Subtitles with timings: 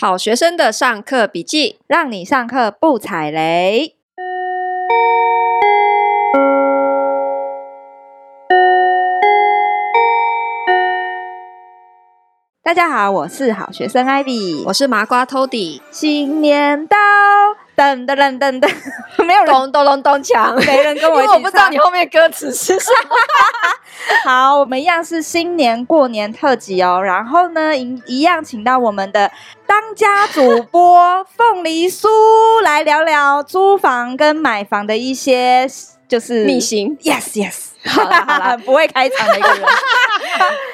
[0.00, 3.96] 好学生的上课笔记，让你上课不踩雷。
[12.62, 15.80] 大家好，我是好学生 Ivy，我是麻瓜 Tody。
[15.90, 16.96] 新年到，
[17.78, 21.28] 噔噔噔噔噔，没有人咚咚咚咚锵， 没人跟我一起唱。
[21.28, 23.14] 因为我不知道你后面歌词是什么。
[24.28, 27.00] 好，我们一样是新年过年特辑哦。
[27.00, 29.30] 然后呢，一一样请到我们的
[29.64, 32.08] 当家主播凤梨酥
[32.64, 35.68] 来聊聊租房跟买房的一些
[36.08, 36.98] 就是秘辛。
[36.98, 39.62] Yes Yes， 好了好了，不会开场的一个人。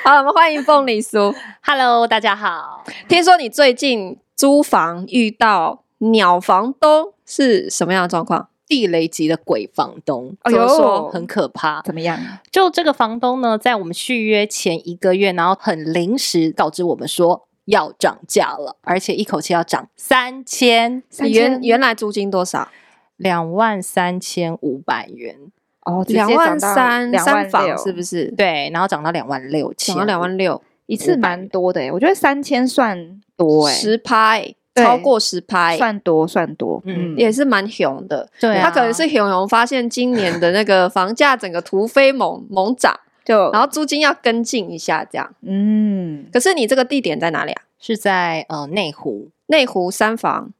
[0.05, 1.35] 好，我们欢迎凤梨酥。
[1.67, 2.83] Hello，大家好。
[3.07, 8.49] 听说你最近租房遇到鸟房东，是什么样的状况？
[8.67, 11.83] 地雷级的鬼房东，哎呦，说很可怕。
[11.83, 12.19] 怎么样？
[12.51, 21.03] 就这个房东呢，在我们续约前一个月，然后很临时告知我们说要涨价了，而且一口气要涨三千。
[21.19, 22.69] 原原来租金多少？
[23.17, 25.37] 两万三千五百元。
[25.85, 28.31] 哦，两万三三房是不是？
[28.31, 31.93] 对，然后涨到两万六千，涨到两万六，一次蛮多的。
[31.93, 38.29] 我觉得三千算多哎，十拍超过十拍算多算多，嗯，也是蛮熊的。
[38.41, 45.35] 对，他可能是熊熊发现今年的那个房价整个突飞猛猛涨， 就然后租金要跟进一下这样。
[45.43, 47.63] 嗯，可是你这个地点在哪里啊？
[47.79, 50.51] 是在呃内湖，内湖三房，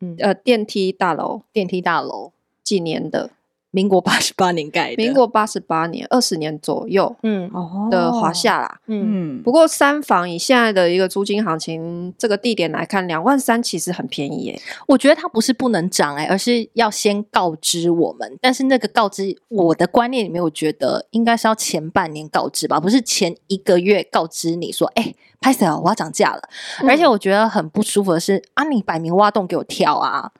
[0.00, 3.30] 嗯呃电梯大楼，电梯大楼几年的？
[3.76, 7.50] 民国八十八年盖的，民国八十八年，二十年左右，嗯，
[7.90, 14.58] 的华夏啦，嗯，不过三房以现在的一个租金行情，这个地点来看，两万三其实很便宜耶。
[14.88, 18.38] 我觉得它不是不能涨哎，而是要先告知我们。
[18.40, 26.40] 但是那个告知，我的观念里面，我觉得应该是要前半年告知吧，不是前一个月告知你说，哎，拍谢哦，我要涨价了。
[26.80, 30.32] 嗯、而且我觉得很不舒服的是，啊，你摆明挖洞给我跳啊，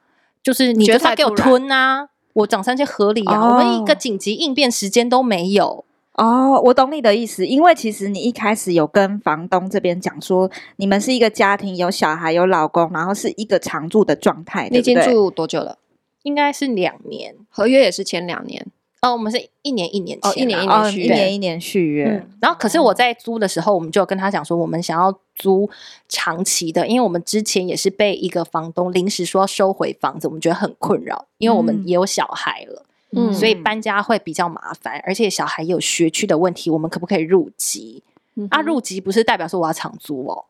[0.42, 2.08] 就是你觉得他给我吞啊。
[2.36, 3.52] 我涨三千合理啊！Oh.
[3.52, 6.54] 我们一个紧急应变时间都没有哦。
[6.54, 14.68] Oh, 我懂你的意思，因为其实你一开始有跟房东这边讲说，你们是一个家庭，有小孩，有老公，然后是一个常住的状态。
[14.70, 15.78] 你已经住多久了？
[16.24, 18.66] 应该是两年，合约也是签两年。
[19.02, 22.04] 哦，我们是一年一年签，一年一年续约，一年一年续约。
[22.06, 25.68] 嗯，然后，可是我在租的时候，我们就跟他讲说，我们想要租
[26.08, 38.02] 长期的，因为我们之前也是被一个房东临时说收回房子，我们觉得很困扰，因为我们也有小孩了，嗯，所以搬家会比较麻烦，而且小孩有学区的问题，我们可不可以入籍？
[38.34, 40.44] 嗯，啊，入籍不是代表说我要长租哦。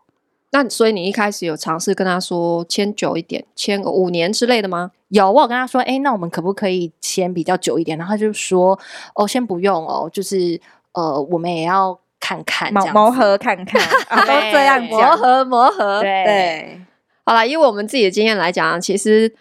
[0.56, 4.90] 那所以你一开始有尝试跟他说签久一点，签个五年之类的吗？
[5.08, 7.98] 有，我有跟他说，哎、欸，那我们可不可以签比较久一点？
[7.98, 8.78] 然后他就说，
[9.14, 10.58] 哦，先不用哦，就是
[10.92, 13.78] 呃，我们也要看看，磨磨合看看，
[14.08, 16.00] 啊、都这样磨合磨合。
[16.02, 16.80] 对，对
[17.26, 19.34] 好啦，以我们自己的经验来讲，其实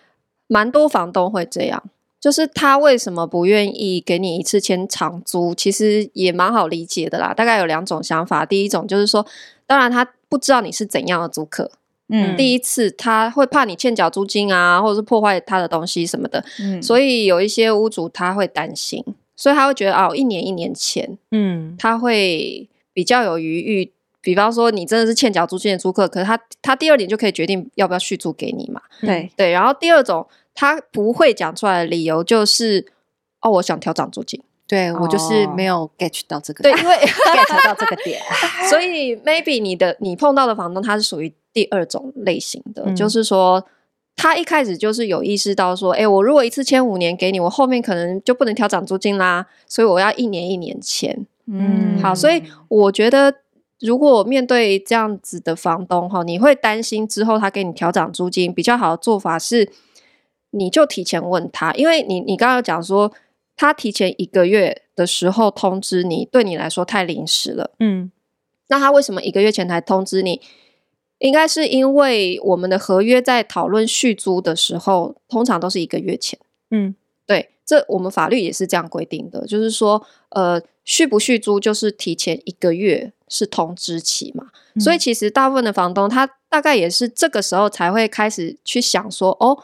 [0.48, 1.82] 蛮多房东会这样，
[2.20, 5.56] 就是他为什么不愿意给你一次签长租？
[5.56, 7.34] 其实也蛮好理解的啦。
[7.34, 9.26] 大概有两种想法，第一种就是说，
[9.66, 10.06] 当然他。
[10.30, 11.72] 不知道你是怎样的租客，
[12.10, 19.04] 嗯，第一次他会怕你欠缴租金啊，或者是破坏他的东西什么的，嗯，所以有一些屋主他会担心，
[19.36, 23.92] 所以他会觉得哦，一年一年前，嗯，他会比较有余裕。
[24.22, 29.52] 比方说你真的是欠缴租金的租客，可是他他第二年就可以决定要不要续租给你嘛，对对。
[29.52, 32.88] 然后第二种他不会讲出来的理由就是
[33.42, 34.42] 哦，我想调涨租金。
[34.68, 38.20] 对，我就是没有 get 到这个，对，因为 get 到这个点，
[38.68, 43.64] 所以 maybe 你的你碰到的房东他是属于第二种类型的，嗯、就是说
[44.16, 51.28] 他一开始就是有意识到说，哎，我如果一次签五年给你，我后面可能就不能调涨租金啦，所以我要一年一年签。
[51.46, 53.36] 嗯，好，所以我觉得
[53.82, 59.72] 如果面对这样子的房东哈，你会担心之后他给你调涨租金，比较好的做法是，
[60.50, 63.12] 你就提前问他，因为你你刚刚有讲说。
[63.56, 67.72] 他提前一个月的时候通知你，对你来说太临时了。
[67.80, 68.12] 嗯，
[68.68, 70.42] 那他为什么一个月前才通知你？
[71.20, 76.38] 应该是因为我们的合约在讨论续租的时候，通常都是一个月前。
[76.72, 76.94] 嗯，
[77.26, 84.48] 对，这我们法律也是这样规定的，就是说，呃，续不续租就是提前一个月是通知期嘛。
[84.74, 89.58] 嗯，所以其实大部分的房东，他大概也是这个时候才会开始去想说，哦，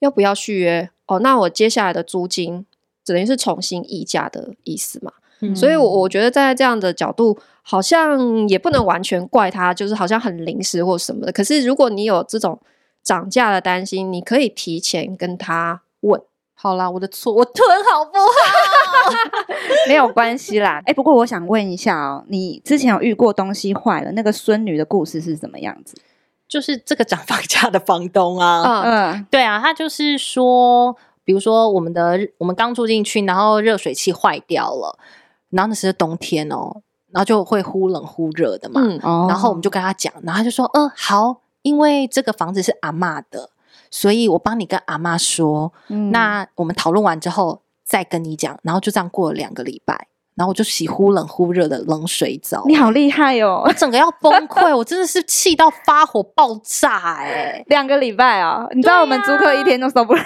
[0.00, 0.90] 要不要续约？
[1.06, 2.66] 哦，那我接下来的租金。
[3.12, 11.32] 等于是重新议价的意思嘛，嗯、所以，我我觉得在这样的角度，好像也不能完全怪他，就是好像很临时或什么的。
[11.32, 12.58] 可是，如果你有这种
[13.02, 16.20] 涨价的担心，你可以提前跟他问。
[16.54, 19.54] 好啦，我的错，我吞好不好？
[19.88, 20.72] 没有关系啦。
[20.80, 25.96] 哎、欸，不过我想问一下哦，你之前有遇过东西坏了，那个孙女的故事是怎么样子？
[26.46, 30.94] 就是这个涨房价的房东啊，嗯嗯，对啊，他就是说，
[31.24, 34.98] 比如说我们的我们刚住进去，然后热水器坏掉了，
[35.50, 43.50] 然后那是冬天哦，然后就会忽冷忽热的嘛，嗯然后我们就跟他讲，然后他就说，嗯，好，因为这个房子是阿嬷的，
[43.90, 50.08] 所以我帮你跟阿嬷说，嗯那我们讨论完之后再跟你讲，然后就这样过了两个礼拜。
[50.40, 53.62] 然后我就洗忽冷忽热的冷水澡，你好厉害哦！
[53.66, 57.64] 我整个要崩溃，我真的是气到发火爆炸哎、欸！
[57.68, 60.22] 两个礼拜啊、哦，你知道我们租客一天都受不了，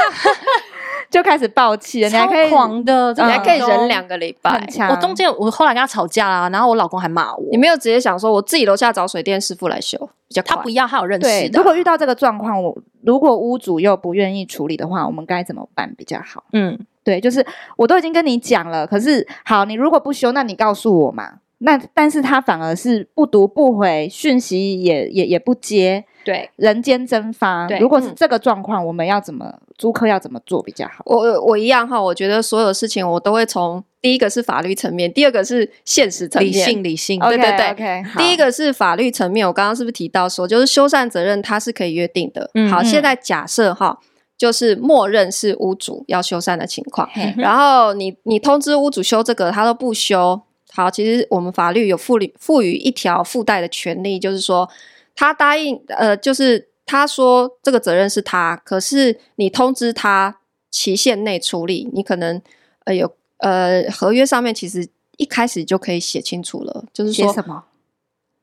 [1.10, 2.08] 就开始爆气了。
[2.08, 4.66] 你还可以狂的，你还可以忍两个礼拜。
[4.88, 7.44] 我中间我后来跟他吵架啦，然后我老公还骂我。
[7.50, 10.40] 你没有直接想说我自己楼下找水电师傅来修比较？
[10.40, 11.58] 他不要，他有认识对，的。
[11.58, 16.44] 如果遇到这个状况，我如果屋主又不愿意处理的话，我们该怎么办比较好？
[16.54, 16.78] 嗯。
[17.06, 21.34] 对，就是我都已经跟你讲了，可是好，你如果不修，那你告诉我嘛。
[21.58, 27.66] 那但是他反而是不读不回，讯息也也也不接，对，人间蒸发。
[27.68, 31.02] 对如果是这个状况，嗯、我们要怎么租客要怎么做比较好？
[31.06, 37.20] 我我一样哈，我觉得所有事情我都会从第一个是法律层面，第二个是现实层面，理性理性。
[37.20, 42.50] 对对对 okay, okay, 第一个是法律层面，我刚刚是不是提到说，就是修缮责任它是可以约定的。
[42.52, 43.98] 嗯、好，现在假设哈。
[44.36, 50.40] 就是默认是屋主要修缮的情况，嗯、然后你你通知屋主修这个，他都不修。
[50.72, 54.68] 好，其实我们法律有赋予赋予一条附带的权利，就是说
[55.14, 60.38] 他答应，呃，就是他说这个责任是他，可是你通知他
[60.70, 62.42] 期限内处理，你可能
[62.84, 64.86] 呃有呃合约上面其实
[65.16, 67.64] 一开始就可以写清楚了，就是说什么。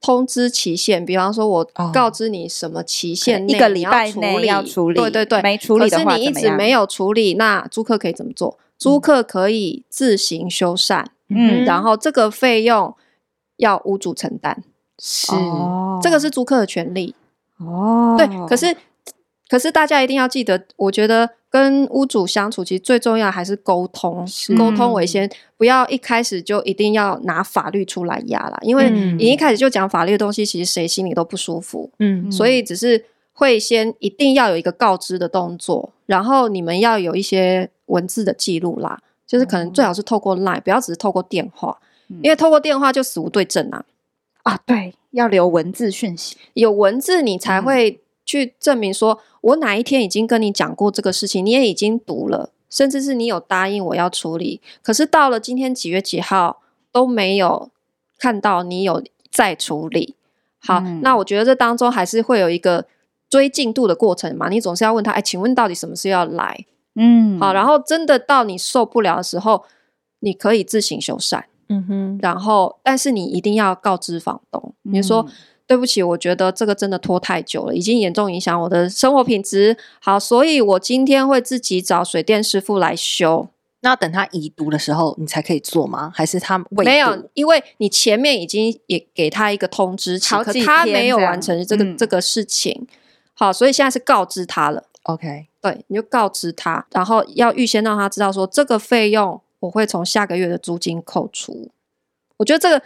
[0.04, 1.64] 通知期限，比方说，我
[1.94, 8.60] 告知你什么期限内、哦、一个礼拜内要处理，对对对，没处理的话，可是你一直没有处理，那租客可以怎么做？
[8.78, 12.94] 租客可以自行修缮，嗯，然后这个费用
[13.56, 14.62] 要屋主承担，
[15.00, 17.16] 是、哦，这个是租客的权利
[17.60, 18.16] 哦。
[18.18, 18.76] 对，可是
[19.54, 21.30] 可是大家一定要记得，我觉得。
[21.54, 24.26] 跟屋主相处，其实最重要还是沟通，
[24.58, 41.78] 沟通为先，不要一开始就一定要拿法律出来压啦，因为你一开始就讲法律的东西，其实谁心里都不舒服，嗯，所以只是会先一定要有一个告知的动作，然后你们要有一些文字的记录啦，就是可能最好是透过 Line，不要只是透过电话，
[42.24, 43.86] 因为透过电话就死无对证啊，
[44.42, 48.00] 啊，对，要留文字讯息，有文字你才会。
[48.26, 56.62] 去证明说，我哪一天已经跟你讲过这个事情，你也已经读了，甚至是你有答应我要处理，可是到了今天几月几号
[56.92, 57.70] 都没有
[58.18, 60.16] 看到你有在处理。
[60.60, 62.86] 好，嗯、那我觉得这当中还是会有一个
[63.30, 66.66] 追进度的过程嘛，你总是要问他，哎，请问到底什么时候要来？
[66.96, 69.66] 嗯，好，然后真的到你受不了的时候，
[70.20, 71.44] 你可以自行修缮。
[71.68, 75.28] 嗯哼，然后但是你一定要告知房东，比如说。
[75.74, 79.76] 对不起，我觉得这个真的拖太久了，已经严重影响我的生活品质。
[80.00, 83.48] 好，所以我今天会自己找水电师傅来修。
[83.80, 86.12] 那等他已读的时候，你才可以做吗？
[86.14, 86.64] 还是他？
[86.70, 92.86] 没有，因为你前面已经也给他一个通知期，可他没有完成这个、嗯、这个事情。
[93.34, 94.84] 好，所以现在是告知他了。
[95.02, 101.72] OK，对，你就告知他，然后要预先让他知道说，这个费用我会从下个月的租金扣除。
[102.38, 102.80] 我觉得这个。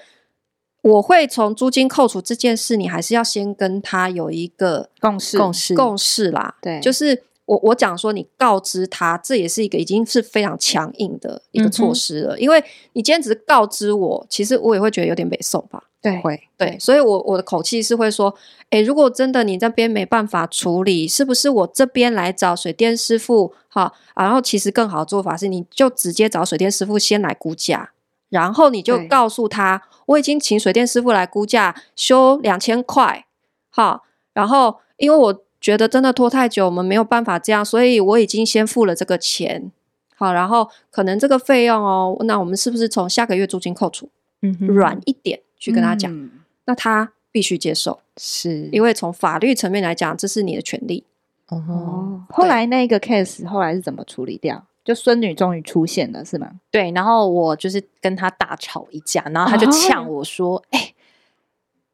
[0.88, 6.56] 我会从租金扣除这件事，你还是要先跟他有一个共识，共识，共识啦。
[6.62, 12.38] 对，就是我我讲说，你告知他，这也是一个已经是非常强硬的一个措施了。
[12.38, 12.64] 嗯、因为
[12.94, 15.84] 你今天只是告知我，其实我也会觉得有点北宋吧。
[16.00, 18.34] 对，会对，所以我我的口气是会说，
[18.70, 23.54] 诶，如果真的你这边没办法处理，是不是我这边来找水电师傅？
[23.68, 27.92] 哈，然后其实更好的做法是，你就直接找水电师傅先来估价。
[28.30, 33.26] 然后你就告诉他，我已经请水电师傅来估价修两千块，
[33.70, 39.72] 好，然后因为我觉得真的拖太久，我们没有办法这样，所以我已经先付了这个钱，
[40.16, 44.10] 好，然后可能这个费用哦，那我们是不是从下个月租金扣除？
[44.42, 46.30] 嗯，软一点去跟他讲，嗯、
[46.66, 51.04] 那他必须接受，是因为从法律层面来讲，这是你的权利。
[51.50, 54.66] 哦，后来那个 case 后来是怎么处理掉？
[54.88, 56.50] 就孙女终于出现了，是吗？
[56.72, 60.96] 对，然后我就是跟他大吵一架，然后他就呛我说：“哎、哦欸，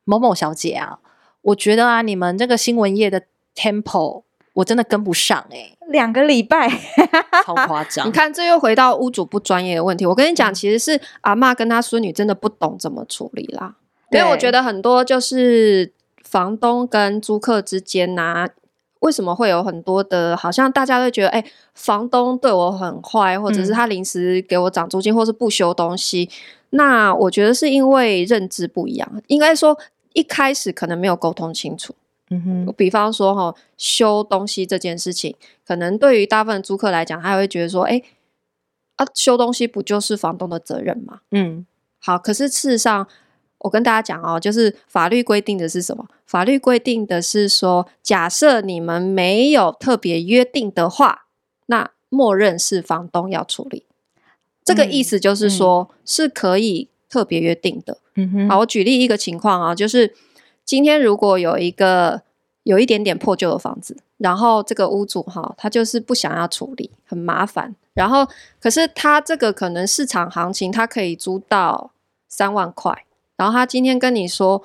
[0.03, 0.99] 某某小姐啊，
[1.41, 3.23] 我觉得啊，你们这个新闻业的
[3.55, 4.21] tempo
[4.53, 6.69] 我真的跟不上哎、欸，两个礼拜，
[7.43, 8.05] 超夸张。
[8.07, 10.05] 你看，这又回到屋主不专业的问题。
[10.05, 13.77] 我跟你讲，其实是阿妈跟他孙女真的不懂怎么处理啦。
[14.11, 18.49] 因为我觉得很多就是房东跟租客之间呐、啊。”
[19.03, 20.35] 为什么会有很多的？
[20.37, 26.29] 好像大家都觉得，哎、欸，房东对我很坏，或者是他临时给我涨租金，或是不修东西。
[26.69, 29.21] 那我觉得是因为认知不一样。
[29.27, 29.77] 应该说，
[30.13, 31.93] 一开始可能没有沟通清楚。
[32.29, 35.35] 嗯哼，比方说哈，修东西这件事情，
[35.67, 38.01] 可能对于大部分租客来讲，他会觉得说，哎，
[38.95, 41.19] 啊，修东西不就是房东的责任吗？
[41.31, 41.65] 嗯，
[41.99, 43.05] 好，可是事实上，
[43.63, 46.05] 我跟大家讲哦，就是法律规定的是什么？
[46.25, 51.25] 法律规定的是说，假设你们没有特别约定的话，
[51.65, 53.85] 那默认是房东要处理。
[54.63, 57.97] 这个意思就是说，嗯、是可以特别约定的。
[58.15, 60.13] 嗯哼，好，我举例一个情况啊，就是
[60.63, 62.21] 今天如果有一个
[62.63, 67.75] 有一点点破旧的房子，然后这个屋主哈，他就是不想要处理，很麻烦。
[67.93, 68.27] 然后
[68.59, 71.91] 可是他这个可能市场行情，他可以租到
[72.27, 73.05] 三万块，
[73.43, 74.63] 然后他今天跟你说，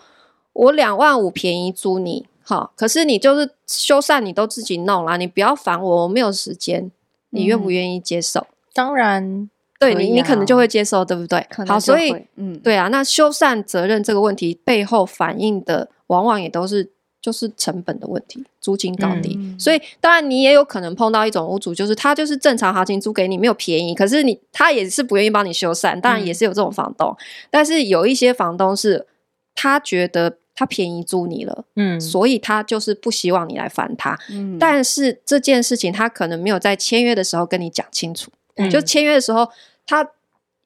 [0.53, 6.91] 我两万五便宜租你，好，可是你就是修缮你都自己弄啦，你不要烦我，我没有时间，
[7.31, 8.41] 你愿不愿意接受？
[8.41, 9.51] 嗯、当然。
[9.81, 11.47] 对你，你可能就会接受，对不对？
[11.69, 19.35] 好，所以，嗯，对啊，那修缮责任这个问题背后反映的，往往也都是就是成本的问题，租金高低。
[19.39, 26.01] 嗯、所以，当然你也有可能碰到一种屋主，就是他就是正常行情租给你，没有便宜，可是你他也是不愿意帮你修缮。
[26.01, 29.07] 当然也是有这种房东，嗯、但是有一些房东是
[29.55, 34.19] 他觉得他便宜租你了，嗯，所以他就是不希望你来烦他。
[34.31, 38.31] 嗯，但是这件事情他可能没有在签约的时候跟你讲清楚。
[38.69, 39.49] 就签约的时候，
[39.87, 40.11] 他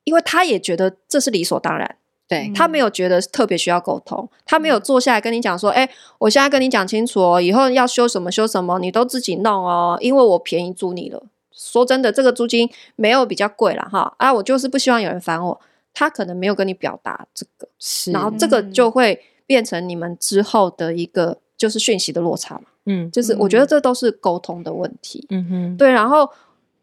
[0.04, 1.96] 因为他也觉得这是理所当然，
[2.32, 11.22] 对，他没有觉得特别需要沟通，他没有坐下来跟你讲说，哎，我现在跟你讲清楚哦，以后要修什么修什么，你都自己弄哦，因为我便宜租你了。
[11.52, 15.60] 说真的，这个租金没有比较贵了哈，啊，我就是不希望有人烦我。
[15.94, 26.28] 他可能没有跟你表达这个，是，然后这个就会变成你们之后的一个就是讯息的落差嘛，嗯，就是我觉得这都是沟通的问题，嗯哼，对，然后。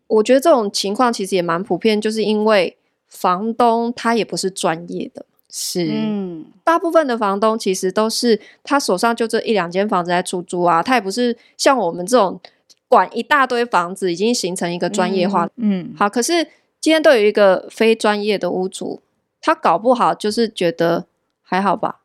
[0.10, 2.76] 我觉得这种情况其实也蛮普遍，就是因为
[3.08, 12.40] 房东他也不是专业的，是，嗯，大部分的房东其实都是他手上就这一两间房子在出租啊，他也不是像我们这种
[12.88, 16.44] 管一大堆房子，已经形成一个专业化，嗯，嗯，好，可是
[16.80, 19.02] 今天都有一个非专业的屋主，
[19.42, 21.06] 他搞不好就是觉得
[21.42, 22.02] 还好吧，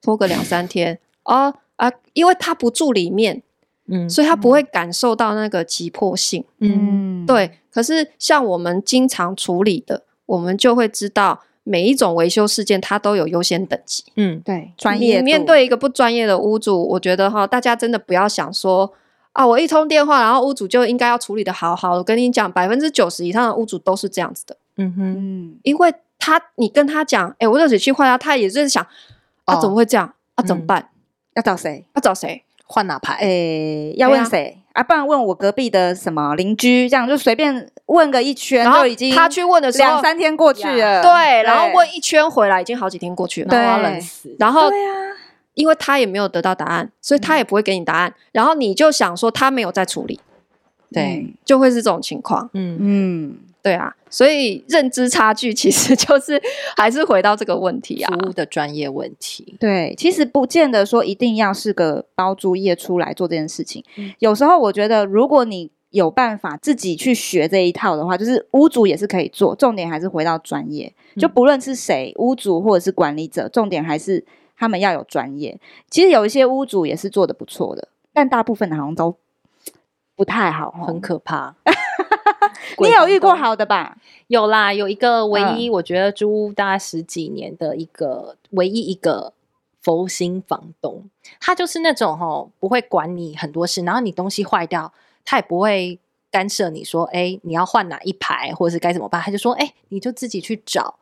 [0.00, 3.42] 拖个两三 天哦啊，因为他不住里面。
[3.88, 6.44] 嗯，所以他不会感受到那个急迫性。
[6.58, 7.52] 嗯，对。
[7.70, 14.04] 可是像我们经常处理的，我们就会知道每一种维修事件它都有优先等级。
[14.14, 14.70] 嗯，对。
[14.76, 15.16] 专业。
[15.16, 18.92] 你面对一个不专业的屋主，我觉得哈，大家真的不要想说
[19.32, 21.96] 啊，我一通电话，然后屋主就应该要处理的好好。
[21.96, 24.56] 我跟你讲，百分之九十以上的屋主都是这样子的。
[24.76, 28.86] 嗯哼，因为他你跟他讲，哎，我热水器坏了，他也是想
[29.44, 30.14] 啊，怎么会这样？
[30.36, 30.90] 啊，怎么办？
[31.34, 31.84] 要找谁？
[31.94, 32.44] 要找谁？
[32.66, 33.14] 换哪牌？
[33.20, 34.82] 诶，要问谁啊？
[34.82, 41.02] 不然问我隔壁的什么邻居，这样就随便问个一圈，就已经他去问的时候两三天过去了。
[41.02, 44.34] 对，然后问一圈回来，已经好几天过去了，对，冷死。
[44.38, 44.92] 然后对啊，
[45.54, 48.12] 因为他也没有得到答案，所以他也不会给你答案。
[48.32, 50.20] 然后你就想说他没有在处理，
[50.92, 52.50] 对，就会是这种情况。
[52.52, 53.36] 嗯嗯。
[53.66, 56.40] 对啊，所以认知差距其实就是
[56.78, 59.56] 还是回到这个问题啊，服务的专业问题。
[59.58, 63.84] 对，其实不见得说一定要是个包租业出来做这件事情。
[63.96, 69.56] 嗯、有时候我觉得，如果你有办法自己去学这一套的话，就是屋主也是可以做。
[69.56, 74.24] 重点还是回到专业，就不论是谁，屋主或者是管理者，重点还是
[74.56, 75.58] 他们要有专业。
[75.90, 79.16] 其实有一些屋主也是做的不错的，但大部分好像都
[80.14, 81.56] 不太好，很可怕。
[82.80, 83.96] 你有遇过好的吧？
[84.28, 89.32] 有啦，有一个唯一，我觉得租屋大概十几年的一个唯一一个
[89.80, 91.04] 佛心房东，
[91.40, 94.92] 他就是那种哦不会管你很多事，然后你东西坏掉，
[95.24, 95.98] 他也不会
[96.30, 100.98] 干涉你说，哎，你要换哪一排，或者是该怎么办，他就说，哎，你就自己去找。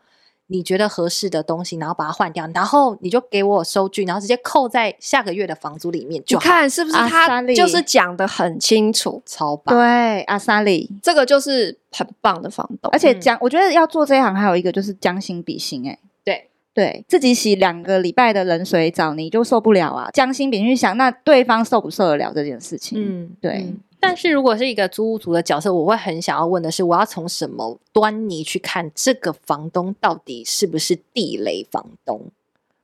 [0.49, 9.75] 你觉得合适的东西，然后把它换掉，然后你就给我收据，然后直接扣在下个月的房租里面就看是不是他就是讲的很清楚，超棒。
[9.75, 12.91] 对，阿莎莉，这个就是很棒的房东。
[12.93, 15.89] 而且将，我觉得要做这一行，还有一个就是将心比心。
[15.89, 20.11] 哎，对对，自己洗两个礼拜的冷水澡，你就受不了啊！
[20.13, 22.99] 将心比心去想，那对方受不受得了这件事情？
[23.01, 23.65] 嗯，对。
[23.67, 32.31] 嗯但是如果是一个租屋族的角色，我会很想要问的是，我要从什么端倪去看这个房东到底是不是地雷房东？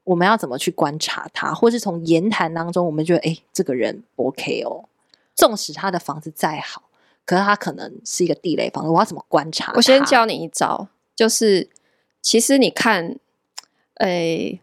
[0.04, 4.86] 我们要怎么去观察他，或是从言谈当中，我们觉得，哎，这个人不 OK 哦。
[5.36, 6.84] 纵使他的房子再好，
[7.26, 9.72] 可是他可能是一个地雷房东，我要怎么观察？
[9.76, 11.68] 我先教你一招，就是
[12.22, 13.18] 其实你看，
[13.96, 14.58] 哎。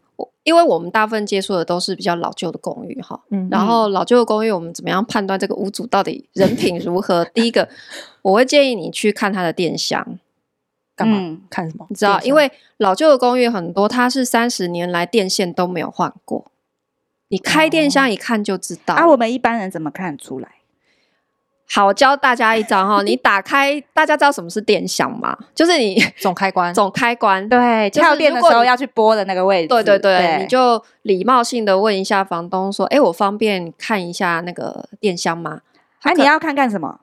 [0.48, 7.26] 因为我们大部分接触的都是比较老旧的公寓哈，嗯、然后老旧的公寓，我们怎么样判断这个屋主到底人品 如何？
[7.26, 7.68] 第一个，
[8.22, 10.18] 我会建议你去看他的电箱，
[10.96, 11.18] 干嘛？
[11.20, 11.86] 嗯、看什么？
[11.90, 16.50] 你知道，因为老旧的公寓很多，它是三十年来电线都没有换过，
[17.28, 18.96] 你开电箱一看就知道。
[18.96, 20.48] 啊，我们一般人怎么看出来？
[21.70, 25.38] 好，我教大家一招哈， 你打开，大家知道什么是电箱吗？
[25.54, 29.68] 就是你 总开关，总开关，对，跳电的时候要去拨的那个位置。
[29.68, 35.60] 对对对，对你就礼貌性的问一下房东说：“哎，我方便看一下那个电箱吗？”
[36.04, 37.02] 哎、啊，你要看干什么？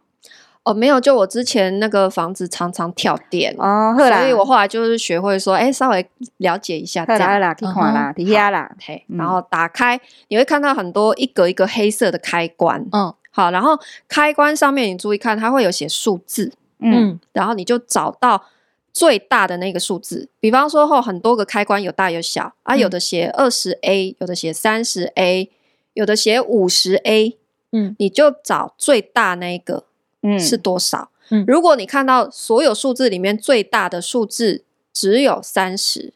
[0.62, 13.12] 哦，没有，就我之前那个房子常常跳电哦，所以我后来就是学会说：“哎，稍微了解一下这样。”啦啦，听话啦，底下啦，嘿，然后打开，你会看到很多一格一个黑色的开关，嗯。
[13.36, 13.76] 好，然后
[14.06, 18.44] 开关上面你注意看，它会有写数字，嗯，然后你就找到
[18.92, 20.28] 最大的那个数字。
[20.38, 25.50] 比方说，后很多个开关有大有小啊，有的写二十 A，有的写三十 A，
[25.94, 27.36] 有的写五十 A，
[27.72, 29.82] 嗯，你就找最大那个，
[30.22, 31.10] 嗯，是多少？
[31.30, 34.62] 嗯，如果你看到所有数字里面最大的数字
[34.92, 36.12] 只有三十，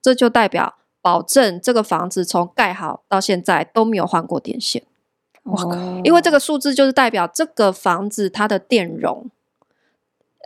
[0.00, 4.82] 这就代表保证这个房子从盖好到现在都没有换过电线。
[5.46, 9.30] 哦，因为这个数字就是代表这个房子它的电容，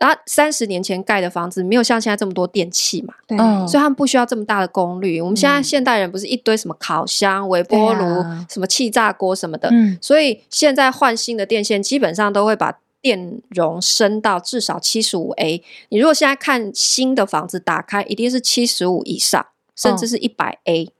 [0.00, 5.20] 啊，三十年前盖的房子没有像现在这么多电器嘛，对，所以他们不需要这么大的功率。
[5.20, 15.62] 我们现在现代人不是一堆什么烤箱、微波炉、什么气炸锅什么的，所以现在换新的电线基本上都会把电容升到至少七十五 A。
[15.88, 20.92] 你如果现在看新的房子打开，一定是七十五以上，甚至是一百 A。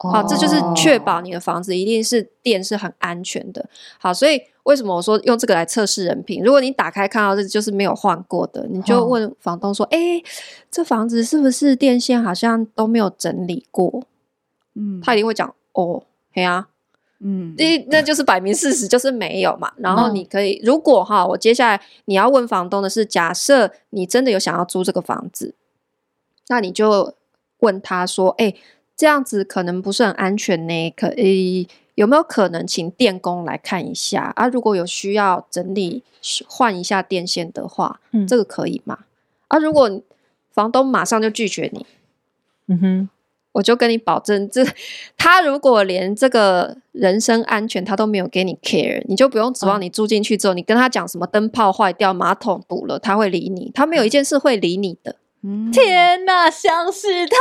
[0.00, 3.68] 好，这就是确保你的房子一定是电是很安全的。
[3.98, 6.40] 好，所以为什么我说用这个来测试人品？
[6.44, 10.24] 如果你打开看到这就是没有换过的，你就问房东说：“哎、欸，
[10.70, 14.04] 这房子是不是电线好像都没有整理过？”
[14.76, 16.68] 嗯，他一定会讲：“哦，嘿啊，
[17.18, 25.56] 嗯，那那就是摆明事实，就是没有嘛。”然后你可以，如果哈，我接下来你要问房东的是，假设你真的有想要租这个房子，
[26.46, 27.14] 那你就
[27.58, 28.56] 问他说：“哎、欸。”
[28.98, 34.48] 这样子可能不是很安全呢，可以有没有可能请电工来看一下啊？
[34.48, 36.02] 如果有需要整理
[36.48, 38.98] 换一下电线的话，嗯，这个可以吗？
[39.46, 40.02] 啊，如果
[40.50, 41.86] 房东马上就拒绝你，
[42.66, 43.08] 嗯哼，
[43.52, 44.66] 我就跟你保证，这
[45.16, 55.14] 他如果连这个人身安全他都没有给你 care，你就不用指望你住进去之后，嗯，你跟他讲什么灯泡坏掉、马桶堵了，他会理你，他没有一件事会理你的。
[55.72, 57.36] 天呐，相识太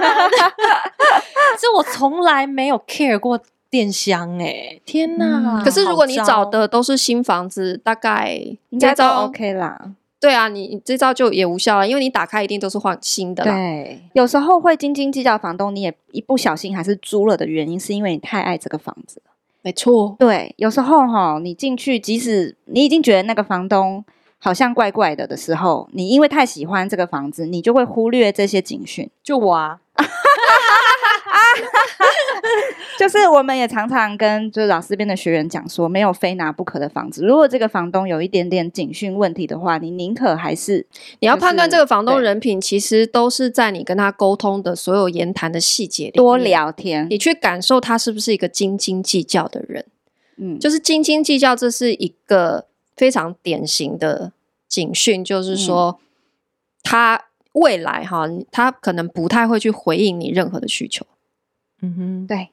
[0.00, 0.30] 晚，
[1.58, 3.40] 这我从来没有 care 过
[3.70, 4.78] 电箱哎！
[4.84, 8.38] 天呐、嗯，可是如果你找的都是新房子，大概
[8.70, 9.92] 应该都 OK 啦。
[10.20, 13.44] 对啊，你你这招就也无效了，因为你打开一定都是换新的。
[13.44, 19.22] 对，有时候会斤斤计较房东，你也一不小心还是租了的原因，是因为你太爱这个房子。
[19.62, 24.04] 没错，对，有时候哈，你进去，即使你已经觉得那个房东。
[24.38, 29.10] 好像怪怪的的时候，你因为太喜欢这个房子，你就会忽略这些警讯。
[29.22, 29.80] 就我啊，
[32.98, 37.24] 就是我们也常常跟就是老师这边的学员讲说，没有非拿不可的房子。
[37.24, 49.84] 如果这个房东有一点点警讯问题的话，你宁可还是、就是、你要判断这个房东人品，其实都是在你跟他沟通的所有言谈的细节里多聊天，你去感受他是不是一个斤斤计较的人。
[50.36, 52.67] 嗯，就是斤斤计较，这是一个。
[52.98, 54.32] 非常典型的
[54.66, 56.00] 警讯，就是说，
[56.82, 61.06] 他未来哈，他可能不太会去回应你任何的需求。
[61.80, 62.50] 嗯哼，对。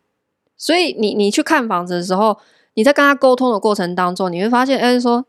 [0.56, 2.38] 所以你你去看房子的时候，
[2.76, 5.26] 你在跟他沟通的过程当中，你会发现，哎，说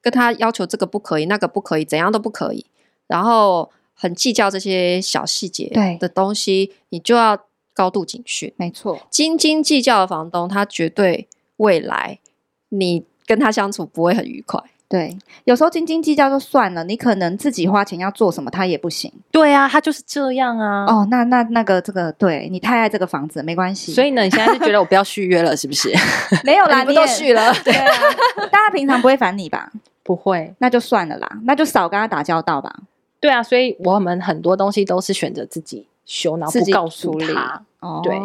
[0.00, 2.64] 跟他要求这个不可以，那个不可以，怎样都不可以，
[3.08, 8.54] 然后很计较这些小细节对的东西，你就要高度警讯。
[8.56, 12.20] 没错，斤斤计较的房东，他绝对未来
[12.68, 13.04] 你。
[13.26, 19.10] 跟他相处不会很愉快，对，有时候斤斤计较就算了，你可能自己花钱要做什么，他也不行。
[19.30, 20.84] 对啊，他就是这样啊。
[20.86, 23.92] 哦，那那那个这个，对，你太爱这个房子，没关系。
[23.92, 25.90] 所以呢，你现在是觉得我不要续约了，是不是？
[26.44, 27.54] 没有啦，你不都续了？
[27.64, 27.90] 对啊，
[28.50, 29.72] 大家平常不会烦你吧？
[30.02, 32.74] 不会，那就算了啦，那就少跟他打交道吧。
[33.18, 37.62] 对啊，所以我们很多东西都是选择自己修，然后不告诉他。
[37.80, 38.20] 哦，对，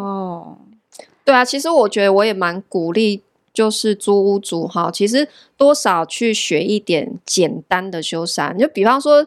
[1.24, 3.22] 对啊，其实我觉得我也蛮鼓励。
[3.58, 9.26] 就是租屋主哈，其实多少去学一点简单的修缮，就比方说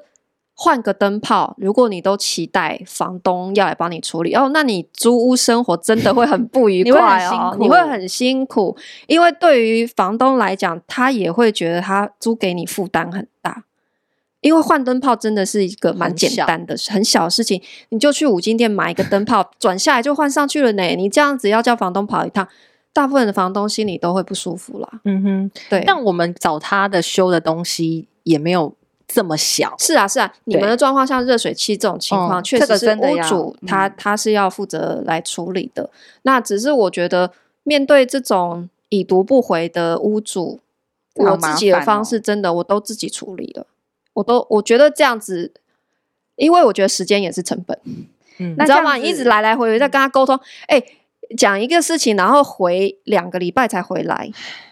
[0.54, 8.76] 换个灯泡，如果你都期待房东要来帮你处理哦，那你租屋生活真的会很不愉 快哦，你会很辛苦，
[9.08, 13.64] 因为对于房东来讲，他也会觉得他租给你负担很大，
[14.42, 22.46] 因为换灯泡真的是一个蛮简单的、很小，很小的事情，你就去五金店买一个灯泡，转下来就换上去了呢，你这样子要叫房东跑一趟。
[22.92, 24.88] 大部分的房东心里都会不舒服啦。
[25.04, 25.82] 嗯哼，对。
[25.86, 28.74] 但我们找他的修的东西也没有
[29.06, 29.74] 这么小。
[29.78, 35.90] 是啊，是啊，你们的状况像热水器这种情况，确实是屋主他他是要负责来处理的。
[36.22, 40.60] 那只是我觉得，面对这种已读不回的屋主，
[41.14, 43.66] 我自己的方式真的我都自己处理了。
[44.14, 45.52] 我都我觉得这样子，
[46.34, 47.78] 因为我觉得时间也是成本。
[48.38, 48.96] 嗯，你知道吗？
[48.96, 50.34] 你一直来来回回在跟他沟通，
[50.66, 50.96] 哎、欸，
[51.36, 54.30] 讲一个事情，然后回两个礼拜才回来，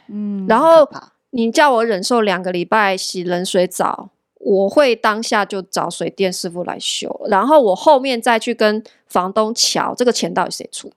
[0.08, 0.88] 嗯，然后
[1.30, 10.92] 你叫我忍受两个礼拜洗冷水澡，我会当下就找水电师傅来修，然后我后面再去跟房东瞧这个钱到底谁出，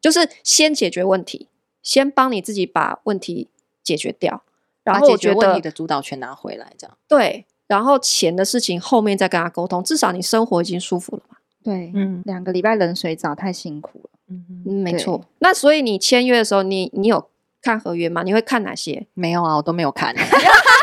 [0.00, 1.48] 就是先解决问题，
[1.82, 3.48] 先帮你自己把问题
[3.82, 4.42] 解决掉，
[4.82, 6.96] 然后我觉得问题的主导权拿回来，这样。
[7.08, 11.36] 对，然后钱的事情后面再跟他沟通，至少你生活已经舒服了嘛。
[11.62, 15.24] 对，嗯，两个礼拜冷水澡太辛苦了，嗯嗯，没错。
[15.38, 17.28] 那所以你签约的时候，你你有
[17.62, 18.22] 看合约吗？
[18.22, 19.06] 你会看哪些？
[19.14, 20.14] 没有啊，我都没有看。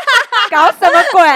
[0.52, 1.22] 搞什么鬼？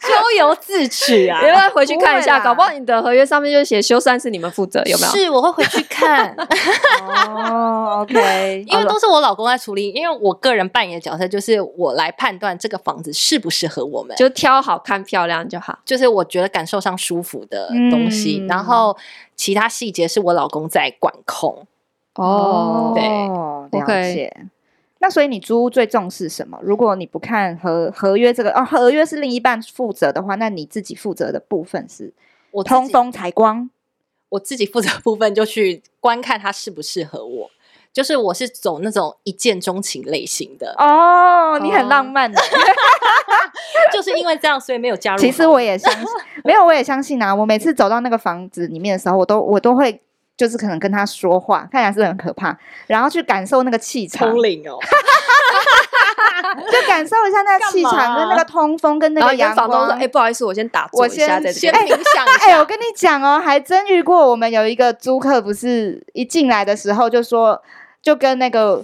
[0.00, 1.40] 咎由自取啊！
[1.40, 5.12] 你要回去看一下，搞不好你的合约上面就写修缮是你们负责，有没有？
[5.12, 6.34] 是，我会回去看。
[7.06, 18.96] 哦、oh,，OK，因为都是我老公在处理，因为我个人扮演的角色就是我来判断这个房子适不适合我们，就挑好看漂亮就好，就是我觉得感受上舒服的东西，嗯、然后
[19.36, 21.66] 其他细节是我老公在管控。
[22.16, 23.02] 哦，对，
[23.78, 24.34] 了解。
[24.36, 24.59] Okay.
[25.02, 26.58] 那所以你租屋最重视什么？
[26.62, 32.12] 如果你不看合合约这个哦，合约是另一半负责的话，那你自己负责的部分是
[32.50, 33.70] 我通风采光。
[34.28, 37.50] 我自己负责的部分就去观看它适不适合我，
[37.92, 42.40] 就是我是走那种一见钟情类型的哦，你很浪漫的，
[43.92, 45.18] 就是因为这样，所以没有加入。
[45.20, 46.06] 其实我也相信，
[46.44, 47.34] 没有我也相信啊。
[47.34, 50.00] 我每次走到那个房子里面的时候，我都我都会。
[50.40, 54.78] 就是可能跟他说话，看起来是很可怕，然后去感受那个气场，通灵哦，
[56.72, 59.90] 就感受一下那个气场跟那个通风跟那个阳光。
[59.90, 62.46] 哎、欸，不好意思，我先打坐一下，在这边冥想一下。
[62.46, 67.60] 哎、欸，我跟你讲哦，还真遇过，我们有一个租客，不是一进来的时候就说，
[68.00, 68.82] 就跟那个，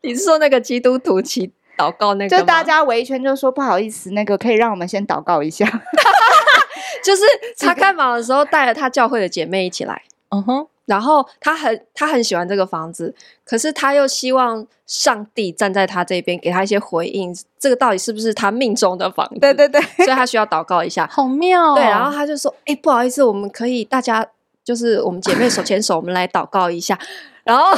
[0.00, 5.66] 你是说那个基督徒祈祷告那个，就大家围一圈就说不好意思，那个可以让我们先祷告一下。
[7.04, 7.22] 就是
[7.58, 10.02] 他看房的时候带了他教会的姐妹一起来。
[10.30, 13.14] 嗯哼，然后他很他很喜欢这个房子，
[13.44, 17.34] 可是他又希望上帝站在他这边，给他一些回应。
[17.58, 19.38] 这个到底是不是他命中的房子？
[19.40, 21.06] 对对对，所以他需要祷告一下。
[21.12, 21.74] 好妙哦。
[21.74, 24.26] 对，然后他就说：“哎，不好意思，我们可以大家
[24.64, 26.98] 就是我们姐妹手牵手，我们来祷告一下。”
[27.44, 27.72] 然后，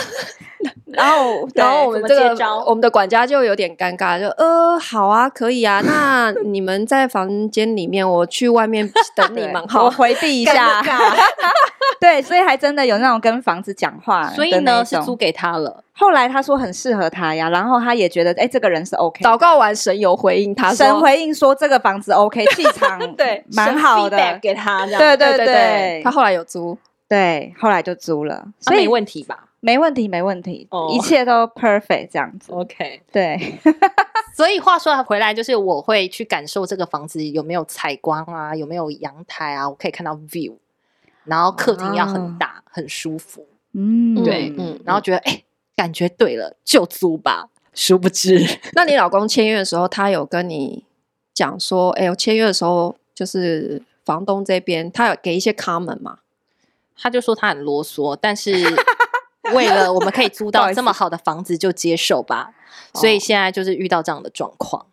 [0.87, 10.83] 然后，然后我们这个我们的管家就有点尴尬，就呃，好啊，可以啊，那 你们在房间里面，我去外面 等你们，好，我回避一下。
[12.01, 15.83] 对，所以还真的有那种跟房子讲话，所以呢是租给他了。
[15.94, 19.25] 后来他说很适合他呀，然后他也觉得哎，这个人是 OK。
[19.25, 25.01] 祷告完，神有回应他，神回应说这个房子 OK，气场对，蛮好的，给他这样。
[25.01, 26.77] 对对对，他后来有租，
[27.09, 29.44] 对，后来就租了，所以没问题吧？
[29.64, 30.92] 没问题，没问题，oh.
[30.92, 32.51] 一切都 perfect 这样子。
[32.53, 33.61] OK，对。
[34.35, 40.57] 所以话说回来，就是我会去感受这个房子有没有采光啊，有没有阳台啊，我可以看到 view，
[41.22, 42.75] 然后客厅要很大，oh.
[42.75, 43.46] 很舒服。
[43.75, 45.44] 嗯，对，嗯，然后觉得哎、欸，
[45.77, 47.48] 感觉对了，就租吧。
[47.72, 48.44] 殊不知，
[48.75, 50.85] 那你老公签约的时候，他有跟你
[51.33, 56.18] 讲说，哎、欸，我签约的时候就是房东这边，他有给一些 comment 吗？
[56.96, 58.53] 他就说他很啰嗦，但是。
[59.55, 62.55] 为了我们可以租到这么好的房子，就接受吧。
[62.94, 64.87] 所以现在就是遇到这样的状况。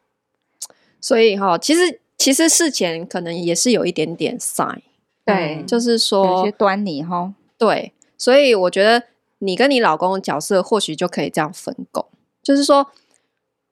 [0.99, 4.81] 所以哈，其实其实事前可能也是有一点点 sign，
[5.25, 7.33] 对，嗯、就是说有些端倪哈。
[7.57, 9.03] 对，所以我觉得
[9.39, 12.05] 你跟你老公的角色或许就可以这样分工，
[12.43, 12.91] 就是说。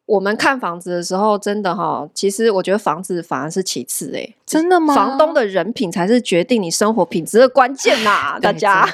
[0.07, 4.95] 我们看房子的时候，真的哈，其实我觉得房子反而是其次哎，真的吗？
[4.95, 8.87] 房东的人品才是决定你生活品质的关键呐， 大家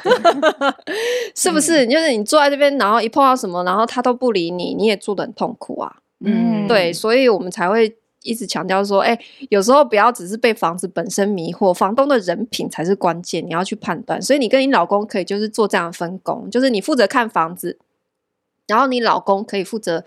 [1.37, 1.85] 是不是？
[1.85, 5.97] 就是你坐在这边，然后一碰到什么，然后他都不理你，你也住得很痛苦啊。
[6.25, 9.15] 嗯，对，所以我们才会一直强调说，哎，
[9.49, 14.19] 有时候不要只是被房子本身迷惑，房东的人品才是关键，你要去判断。
[14.19, 17.77] 所以你跟你老公可以就是做这样的分工，就是你负责看房子，
[18.65, 20.03] 然后你老公可以负责。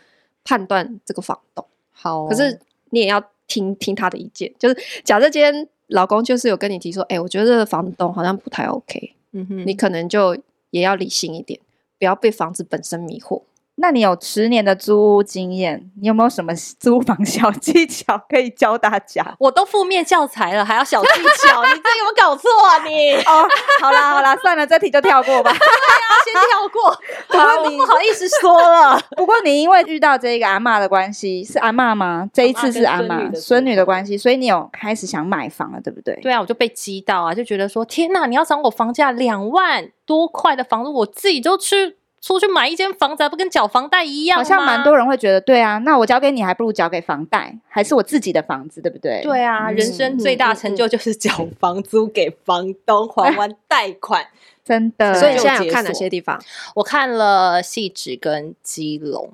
[0.46, 2.58] 判断这个房东好、哦，可是
[2.90, 4.50] 你也要听听他的意见。
[4.58, 10.38] 就是假设今天老公就是有跟你提说，哎、欸，我觉得这个房东好像不太 OK，嗯哼，你可能就
[10.70, 11.58] 也要理性一点，
[11.98, 13.42] 不要被房子本身迷惑。
[13.78, 19.36] 那你有十年的租屋经验，你有没有什么 租房小技巧可以教大家？
[19.38, 21.08] 我都负面教材了，还要小技
[21.46, 21.62] 巧？
[21.62, 23.12] 你这有没有搞错啊你？
[23.16, 23.46] 哦，
[23.82, 25.52] 好啦好啦，算了，这题就跳过吧。
[25.56, 26.98] 对啊，先跳过。
[27.28, 28.98] 不过你不好意思说了。
[29.14, 32.26] 不过你因为遇到这个阿嬷的关系，是阿嬷吗？
[32.32, 36.18] 这一次是阿嬷孙女的关系，所以你有开始想买房了，对不对？
[36.22, 41.98] 对啊，我就被激到啊，就觉得说天哪，你要涨我房价两万多块的房子，我自己都去。
[42.20, 44.42] 出去买一间房子还不跟缴房贷一样吗？
[44.44, 49.22] 好像蛮多人会觉得，对啊，那我交给你还不如交给房贷，还是我自己的房子，对不对？
[49.22, 54.26] 对啊，嗯、人生最大成就就是缴房租给房东，还完贷款，
[54.64, 55.14] 真的。
[55.14, 56.42] 所以你现在有看哪些地方？
[56.74, 59.30] 我看了汐止跟基隆，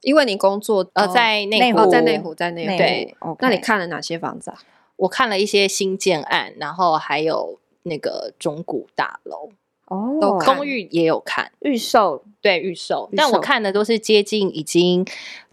[0.00, 2.76] 因为你工作呃在内湖，在内湖，在内湖。
[2.76, 4.58] 对那你看了哪些房子啊？
[4.96, 9.50] 我看了一些新建案，然后还有那个中古大楼。
[9.94, 11.52] 哦，都公寓也有看。
[11.60, 15.06] 预售，对预售，但我看的都是接近已经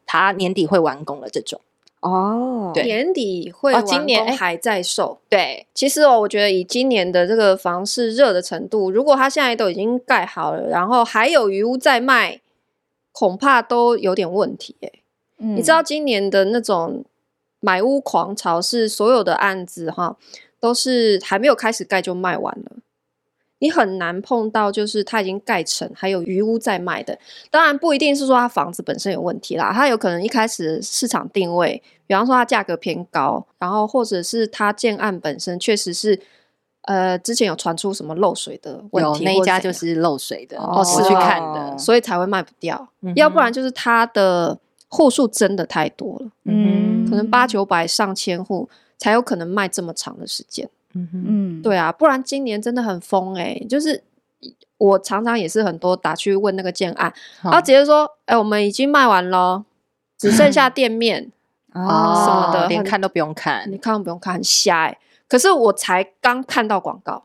[0.05, 1.61] 他年底会完工了这种。
[2.01, 5.19] 哦，对，年底会完工，今年还在售。
[5.29, 12.41] 对，其实哦，我觉得以今年的这个房市热的程度，如果它现在都已经盖好了，然后还有余屋在卖，
[13.11, 14.91] 恐怕都有点问题哎。
[15.37, 17.05] 嗯，你知道今年的那种
[17.59, 20.17] 买屋狂潮是所有的案子哈，
[20.59, 22.71] 都是还没有开始盖就卖完了。
[23.61, 27.15] 你很难碰到，就是它已经盖成，还有余屋在卖的。
[27.51, 36.19] 当然不一定是说它房子本身有问题啦，它有可能一开始市场定位，比方说它价格偏高，然后或者是它建案本身确实是，
[36.85, 42.89] 呃，之前有传出什么漏水的问题，那一家就是漏水的，哦，是去看的，所以才会卖不掉。
[43.01, 50.67] 嗯、要不然就是它的户数真的太多了，嗯，可能八九百上千户才有可能卖这么长的时间。
[50.93, 53.65] 嗯嗯，对啊，不然今年真的很疯哎、欸！
[53.69, 54.03] 就是
[54.77, 59.63] 我常常也是很多打去问那个建案，然后直接说：“哎、欸，我们已经卖完了，
[60.17, 61.31] 只剩下 店面
[61.71, 64.97] 啊什么的，连看都不用看，你看都不用看，很瞎哎、欸！
[65.27, 67.23] 可是我才刚看到广告，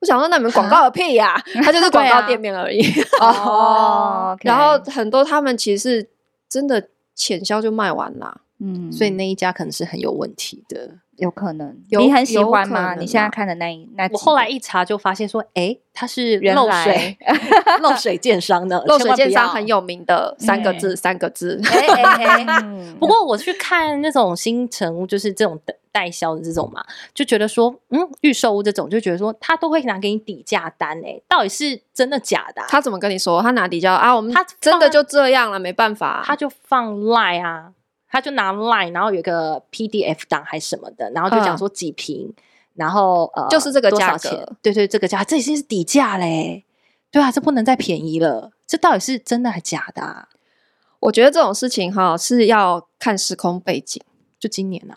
[0.00, 1.42] 我想说，那你们广告个屁呀、 啊？
[1.62, 2.82] 它就是广告店面而已
[3.20, 4.36] 哦。
[4.42, 6.08] 然后很多他们其实是
[6.48, 10.92] 真的浅销就卖完了，嗯，所以那一家可能是很有问题的。
[11.16, 12.94] 有可能，你很喜欢吗？
[12.94, 17.16] 你现在看的那一那，我后来一查就发现说，哎，它是漏水
[17.80, 21.60] 漏水建商的，漏水建商很有名的三个字，三个字。
[22.98, 25.60] 不过我去看那种新城屋，就是这种
[25.92, 32.62] 代销的这种嘛，就觉得说，嗯，预售屋这种，就觉得说他都会拿给你底价单，哎，到底是真的假的？
[32.68, 33.40] 他怎么跟你说？
[33.40, 34.14] 他拿底价啊？
[34.14, 37.70] 我们他真的就这样了，没办法，他就放赖啊。
[38.14, 42.34] 他就拿 line，然后有个 PDF 档还是什么的，然后就讲说几瓶，嗯、
[42.74, 44.30] 然后呃，就是这个价钱？
[44.62, 46.64] 对对，这个价，这已经是底价嘞。
[47.10, 48.52] 对啊，这不能再便宜了。
[48.68, 50.28] 这到底是真的还假的啊？
[51.00, 54.00] 我觉得这种事情哈是要看时空背景。
[54.38, 54.96] 就今年啊，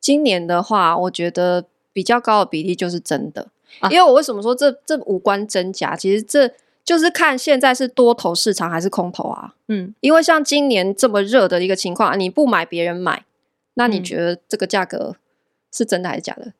[0.00, 3.48] 今年的话，我觉得比较高的比例就是真的。
[3.80, 5.96] 啊、因为我为什么说这这无关真假？
[5.96, 6.54] 其实这。
[6.88, 9.52] 就是看现在是多头市场还是空头啊？
[9.68, 13.26] 嗯，因为像今年这么热的一个情况，你不买别人买，
[13.74, 15.16] 那你觉得这个价格
[15.70, 16.46] 是真的还是假的？
[16.46, 16.52] 嗯、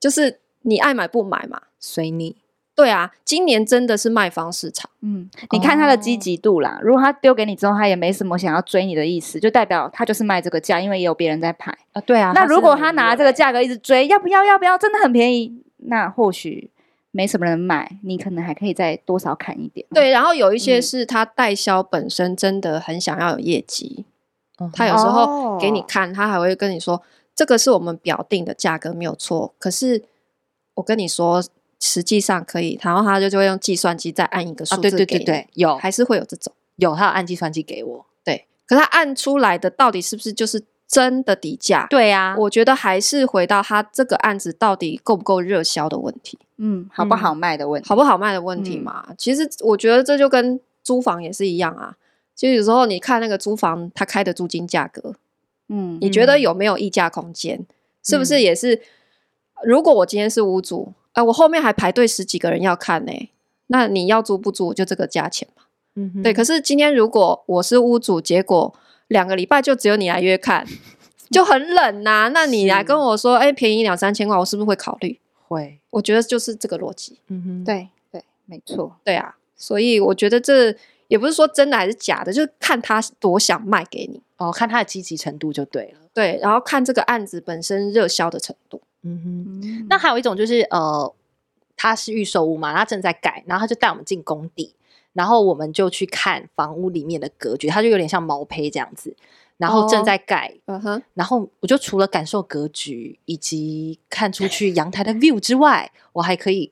[0.00, 2.34] 就是你爱买不买嘛，随你。
[2.74, 4.90] 对啊，今年真的是卖方市场。
[5.02, 6.78] 嗯，你看他的积极度啦。
[6.80, 12.00] 哦、如果他丢给你之后，他也没什么想要追你的意思，就代表他就是卖这个价，因为也有别人在排啊。
[12.00, 14.44] 对啊，那如果他拿这个价格一直追，要不要？
[14.44, 14.76] 要不要？
[14.76, 16.72] 真的很便宜，那或许。
[17.16, 19.86] 没什么人买，你可能还可以再多少砍一点。
[19.94, 24.04] 对，然后有一些是他代销本身真的很想要有业绩，
[24.58, 27.02] 嗯、他有时候给你看，他还会跟你说，
[27.34, 30.04] 这个是我们表定的价格没有错，可是
[30.74, 31.42] 我跟你说，
[31.80, 34.96] 实际上可以，然后他就就会用计算机再按一个数字给你。
[34.96, 40.62] 对对对对，有还是会有这种，有他有按计算机给我，对，可他按出来的到底是不是就是？
[40.88, 49.04] 真的底价，对呀、啊，我觉得还是回到他这个案子到底够不够热销的问题，嗯，好不好卖的问题，好不好卖的问题嘛。
[49.08, 51.96] 嗯、其实我觉得这就跟租房也是一样啊，
[52.34, 55.14] 就有时候你看那个租房他开的租金价格，
[55.68, 57.58] 嗯，你觉得有没有溢价空间？
[57.58, 57.66] 嗯、
[58.02, 58.80] 是不是也是？
[59.64, 63.30] 如果我今天是屋主，哎、呃，我后面还排队十几个人要看呢、欸，
[63.68, 65.62] 那你要租不租就这个价钱嘛，
[65.94, 66.32] 嗯，对。
[66.32, 68.74] 可是今天如果我是屋主，结果。
[69.08, 70.66] 两个礼拜就只有你来约看，
[71.30, 72.28] 就很冷呐、啊。
[72.30, 75.20] 那你来跟我说，哎、欸，便宜两三千块，我是不是会考虑？
[75.46, 77.18] 会，我觉得就是这个逻辑。
[77.28, 79.34] 嗯哼，对对，没错，对啊。
[79.56, 80.76] 所以我觉得这
[81.08, 86.00] 也不是说真的还是假的，就是看他多想卖给你哦，看他的积极程度就对了。
[86.12, 88.82] 对，然后看这个案子本身热销的程度。
[89.00, 91.10] 嗯哼，嗯那还有一种就是呃，
[91.78, 94.74] 他是预售屋嘛，他正在改，然后他就带我们进工地。
[95.16, 99.16] 然后我们就去看房屋里面的格局，它就有点像毛坯这样子，
[99.56, 100.54] 然后正在盖，
[101.14, 106.70] 然后我就除了感受格局以及看出去阳台的 view 之外，我还可以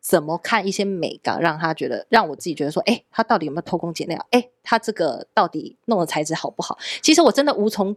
[0.00, 4.26] 怎么看一些美感，让他觉得让我自己觉得说，哎，他到底有没有偷工减料？
[4.32, 6.76] 哎，他这个到底弄的材质好不好？
[7.00, 7.96] 其实我真的无从。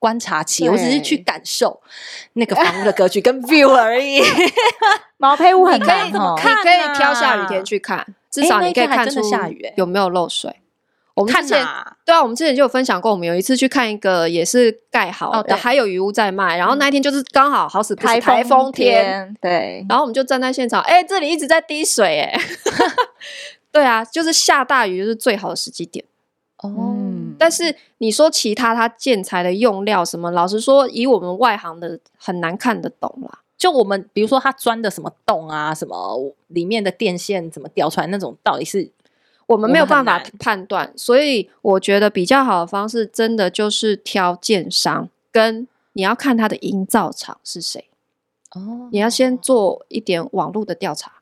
[0.00, 1.78] 观察起，我只是去感受
[2.32, 4.22] 那个房屋的格局跟 view 而已。
[5.18, 6.50] 毛坯屋很可以怎么看？
[6.50, 10.56] 你可以挑下雨天去看，至少你可以看出下雨有没有漏水。
[11.14, 11.66] 我们之前
[12.06, 16.56] 对啊，我们之前就有分享过，我们有一次去看一个也是盖好的，还有余屋在卖。
[16.56, 19.84] 然后那一天就是刚好好死不死台风天，对。
[19.88, 22.40] 然后我们就站在现场，哎，这里一直在滴水，哎，
[23.70, 26.02] 对啊，就是下大雨就是最好的时机点。
[26.58, 26.96] 哦。
[27.38, 33.40] 但是你说其他它建材的用料什么，老实说，以我们外行的很难看得懂啦。
[33.60, 38.90] 就我们比如说它钻的什么洞啊，什么里面的电线怎么掉出来那种，到底是
[39.44, 40.90] 我们没有办法判断。
[40.96, 47.84] 所以我觉得比较好的方式，真的就是挑建商，跟你要看它的营造厂是谁。
[48.54, 51.20] 哦，你要先做一点网络的调查，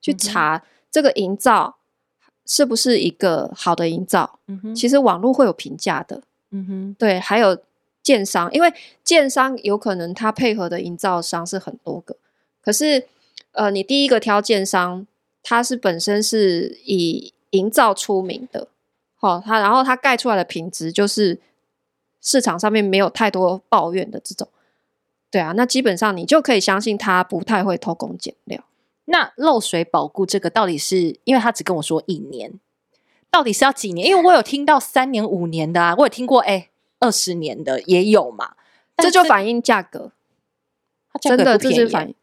[0.00, 1.76] 去查这个营造。
[2.46, 4.38] 是不是一个好的营造？
[4.48, 6.20] 嗯哼，其实网络会有评价的。
[6.50, 7.56] 嗯哼，对，还有
[8.04, 12.16] 建商，因为建商有可能他配合的营造商是很多个，
[12.62, 13.08] 可是
[13.52, 15.06] 呃，你第一个挑建商，
[15.42, 18.68] 他是本身是以营造出名的，
[19.16, 21.40] 好，他然后他盖出来的品质就是
[22.20, 24.46] 市场上面没有太多抱怨的这种，
[25.30, 28.62] 对啊，那基本上你就可以相信他不太会偷工减料。
[29.06, 32.52] 那漏水保固这个到底是，因为他只跟我说一年，
[33.30, 34.08] 到底是要几年？
[34.08, 36.70] 因为我有听到三年、五年的啊，我有听过哎，
[37.04, 38.54] 二十年的也有嘛。
[38.96, 40.12] 这就反映价格，
[41.20, 42.14] 真的这是反映，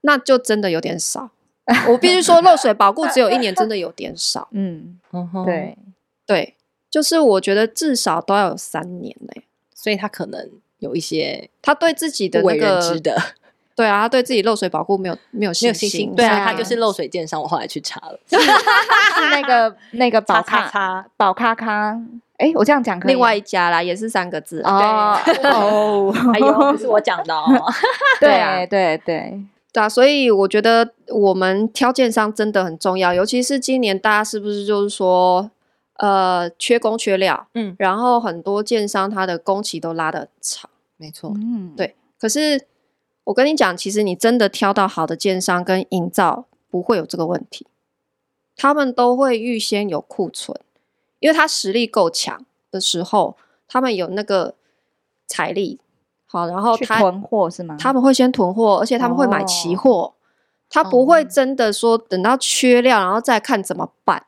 [0.00, 1.30] 那就真的有点少。
[1.88, 4.48] 我必须说，漏水保固只有一年，真的有点少。
[4.50, 4.98] 嗯，
[5.44, 5.78] 对
[6.26, 6.56] 对，
[6.90, 13.00] 就是我觉得至少都要有三年嘞，所以他可能有一些他对自己的那个。
[13.76, 16.12] 对啊，他对自己漏水保固没有没有信心。
[16.16, 17.40] 对啊，他就是漏水建商。
[17.40, 18.36] 我后来去查了， 是
[19.30, 22.02] 那个那个宝咖宝咖咖。
[22.38, 23.12] 哎，我这样讲可以。
[23.12, 27.44] 另外一家啦，也是三个字哦哦， 还有不是我讲的哦。
[28.18, 35.50] 对啊，对对对啊，所以我觉得我们挑建商真的很重要，尤其是今年大家是不是就是说
[35.98, 37.46] 呃缺工缺料？
[37.54, 40.70] 嗯，然后很多建商他的工期都拉得很长。
[40.96, 42.66] 没错，嗯，对，可是。
[43.28, 47.66] 我跟你讲，其实你真的挑到好的建商跟营造，不会有这个问题。
[48.56, 50.58] 他们都会预先有库存，
[51.20, 54.54] 因为他实力够强的时候，他们有那个
[55.26, 55.80] 财力。
[56.26, 57.76] 好，然后他囤货是吗？
[57.80, 59.90] 他们会先囤货，而且他们会买期货。
[59.90, 60.12] 哦、
[60.68, 64.26] 他不会真的说等到缺料，然后再看怎么办。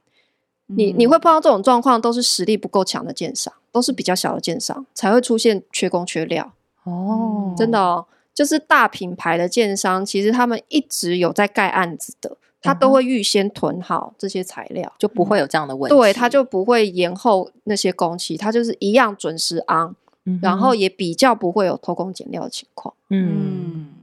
[0.68, 6.52] 嗯、你你会碰到这种状况，都是实力不够强的建商，都是比较小的建商才会出现缺工缺料。
[6.84, 8.06] 哦，真的哦。
[8.32, 15.96] 就是大品牌的建商，其实他们一直有在盖案子的，他都会预先囤好这些材料，就不会有这样的问题。
[15.96, 19.94] 对，他就不会延后那些工期，他就是一样准时安，
[20.24, 22.94] 嗯、然后也比较不会有偷工减料的情况。
[23.08, 23.94] 嗯，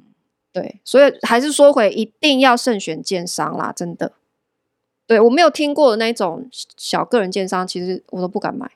[0.52, 4.13] 对，所以还是说回，一定要慎选建商啦，真的。
[5.06, 8.70] 对，我没有听过的那种小个人建商，其实我都不敢买。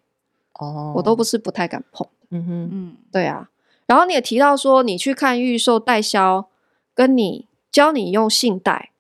[0.59, 2.07] 哦，我都不是不太敢碰。
[2.29, 3.49] 嗯哼，嗯，对啊。
[3.87, 6.47] 然后你也提到说，你去看预售代销，
[6.93, 8.90] 跟你教你用信贷，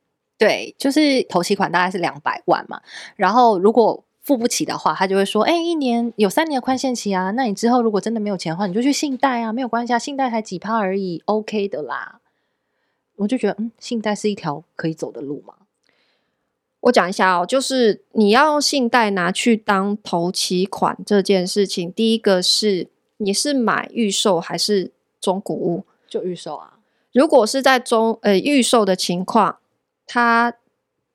[0.41, 2.81] 对，就是头期款大概是两百万嘛。
[3.15, 12.21] 然后如果付不起的话，他就会说，哎，一年有三年的宽限期啊，那你之后如果真的没有钱的话，你就去信贷啊，没有关系啊，信贷才几趴而已，OK 的啦。
[13.17, 15.53] 我就觉得，嗯，信贷是一条可以走的路嘛。
[16.79, 22.87] 我讲一下哦，就是你要用信贷拿去当头期款这件事情，第一个是。
[23.23, 25.85] 你是买预售还是中古屋？
[26.07, 26.79] 就预售啊。
[27.11, 29.59] 如果是在中呃预售的情况，
[30.11, 30.53] 它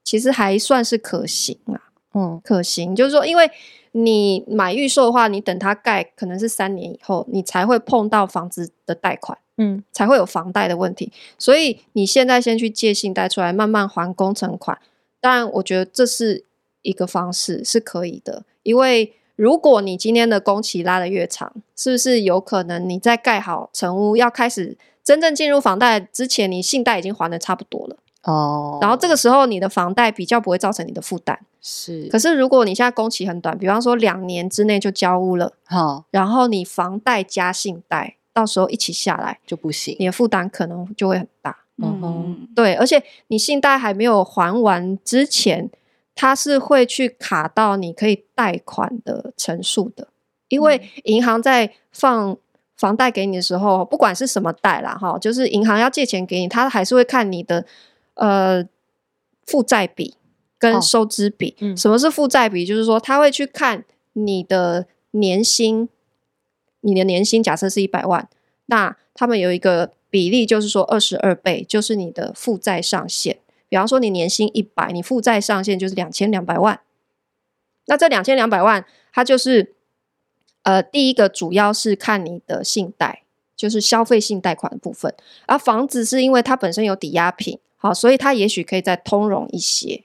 [0.02, 1.92] 其实还算是可行啊。
[2.14, 3.50] 嗯，可行，就是说，因为
[3.92, 11.12] 你买预售的话，你等它盖可能是三年以后，你才会碰到房子的贷款，嗯，才会有房贷的问题。
[11.38, 14.78] 所以你现在先去借信贷出来，慢慢还工程款。
[15.20, 16.44] 当然，我觉得这是
[16.80, 19.12] 一个方式，是可以的，因为。
[19.36, 28.78] 如果你今天的工期拉得越长，是不是有可能你在盖好成屋要开始真正进入房贷之前，你信贷已经还的差不多了哦。
[28.80, 31.38] 然后这个时候你的房贷比较不会造成你的负担。
[31.60, 32.06] 是。
[32.08, 41.56] 可是如果你现在工期很短，比方说两年之内就交屋了，好，然后你房贷加信贷，到时候一起下来就不行，你的负担可能就会很大。
[41.82, 45.70] 嗯哼，对，而且你信贷还没有还完之前。
[46.18, 50.08] 它是会去卡到你可以贷款的成数的，
[50.48, 52.34] 因为银行在放
[52.74, 57.66] 房贷给你的时候，不管是什么贷啦，哈，就是银行要借钱给你，它还是会看你的
[58.16, 58.68] 呃
[59.46, 60.16] 负债比
[60.58, 61.52] 跟收支比。
[61.52, 62.66] 哦嗯、什么是负债比？
[62.66, 65.88] 就是说，他会去看你的年薪，
[66.80, 68.28] 你的年薪假设是一百万，
[68.66, 73.38] 那他们有一个比例，就是说二十二倍，就是你的负债上限。
[73.68, 76.80] 比方说，你年薪一百，你负债上限就是两千两百万。
[77.86, 79.74] 那这两千两百万，它就是
[80.62, 83.22] 呃，第一个主要是看你的信贷，
[83.56, 85.14] 就是消费性贷款的部分。
[85.46, 90.02] 而房子是因为它本身有抵押品，好，所以它也许可以再通融一些，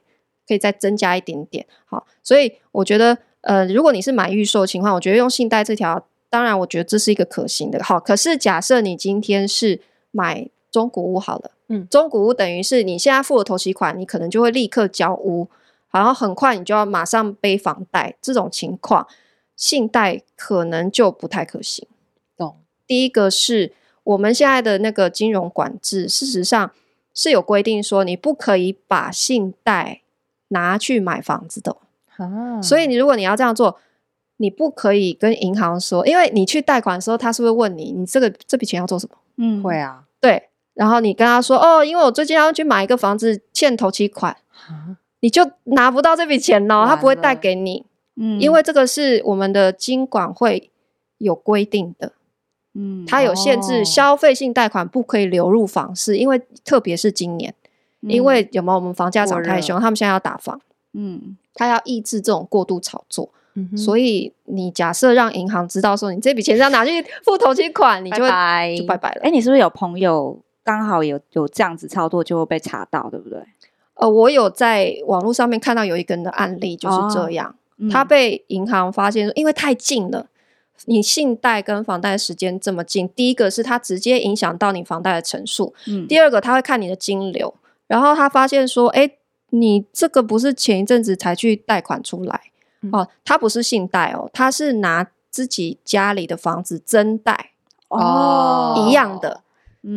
[0.48, 1.66] 可以再增加一点点。
[1.86, 7.84] 好，所以我觉得，呃，如果你是买预售情况，我觉得用信贷这条，当然我觉得这是一个可行的。
[7.84, 11.52] 好，可是假设你今天是买中古屋好了。
[11.70, 15.48] 嗯，中古屋等于是你现在付了头期款，你可能就会立刻交屋，
[15.90, 19.08] 然后很快你就要马上背房贷，这种情况，
[19.56, 21.88] 信贷可能就不太可行。
[22.38, 22.58] 懂？
[22.86, 23.74] 第一个是
[24.04, 26.72] 我们现在的那个金融管制，事实上
[27.14, 30.02] 是有规定说你不可以把信贷
[30.50, 31.78] 拿去买房子的。
[32.18, 33.78] 啊，所以你如果你要这样做，
[34.38, 39.16] 你不可以跟银行说，因为你去贷款的时候，他是会问你，你这个这笔钱要做什么？
[39.38, 40.50] 嗯，会啊，对。
[40.74, 44.38] 然后你跟他说哦，因为我最近要去买一个房子，欠头期款，
[45.20, 47.86] 你就拿不到这笔钱哦，他不会贷给你，
[48.16, 50.72] 嗯，因为这个是我们的金管会
[51.18, 52.14] 有规定的，
[52.74, 57.54] 嗯，它有限制消费性贷款不可以流入房市，因为特别是今年，
[58.02, 60.60] 因为有没有我们房价涨太凶，他们现在要打房，
[60.94, 63.30] 嗯，他要抑制这种过度炒作，
[63.76, 69.22] 所以你假设让银行知道说你这笔钱是要拿去付头期款，你就会就拜拜了。
[69.24, 70.40] 哎，你是不是有朋友？
[70.64, 73.40] 刚好有有这样子操作，就会被查到，对不对？
[73.96, 80.28] 呃，我有在网络上面看到有一个人的案例就是这样，哦嗯、他被银行发现说，因为太近了，
[80.86, 87.54] 你信贷跟房贷时间这么近，第一个是它直接影响到你房贷的成数，嗯、第二个他会看你的金流，
[87.88, 89.12] 然后他发现说，哎，
[89.50, 92.42] 你这个不是前一阵子才去贷款出来、
[92.82, 97.52] 嗯、哦，他不是信贷哦，他是拿自己家里的房子增贷
[97.90, 99.42] 哦，一样的。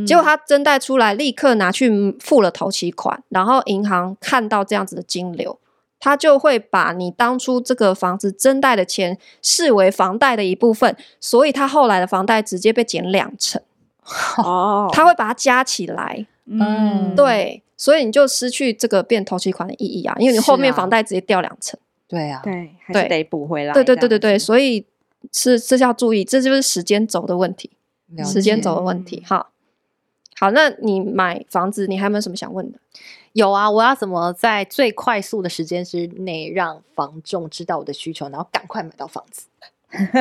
[0.07, 5.59] 结果他增贷出来，立刻拿去付了头期款，然后银行看到这样子的金流，
[6.05, 13.63] 他就会把你当初这个房子增贷的钱视为房贷的一部分，所以他后来的房贷直接被减两成。
[14.37, 16.27] 哦，他会把它加起来。
[16.45, 21.81] 嗯，对，所以你就失去这个变头期款的意义啊，因为你后面房贷直接掉两成。
[22.07, 23.73] 对啊，对，还是得补回来。
[23.73, 24.85] 对对对对对，所以
[25.33, 27.71] 是这是要注意，这就是时间轴的问题，
[28.27, 29.23] 时间轴的问题。
[29.27, 29.49] 好。
[30.37, 32.79] 好，那你买房子，你还有没有什么想问的？
[33.35, 39.47] 有啊，我要怎么在最快速的时间之内让房仲知道我的需求，然后赶快买到房子？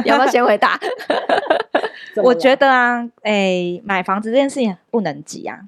[0.06, 0.80] 要不要先回答？
[2.24, 5.62] 我觉得啊，哎、欸，买房子这件事情不能急啊。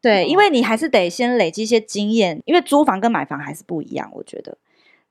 [0.00, 4.10] 对，嗯、因为你还是得先累积一些经验，因为租房跟买房还是不一样。
[4.14, 4.56] 我觉得